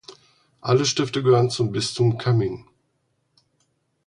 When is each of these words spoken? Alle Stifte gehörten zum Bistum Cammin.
Alle 0.61 0.85
Stifte 0.85 1.21
gehörten 1.21 1.51
zum 1.51 1.71
Bistum 1.71 2.17
Cammin. 2.17 2.65